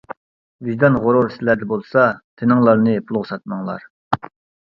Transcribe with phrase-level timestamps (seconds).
[0.67, 2.05] ۋىجدان غۇرۇر سىلەردە بولسا،
[2.43, 3.87] تىنىڭلارنى پۇلغا ساتماڭلار.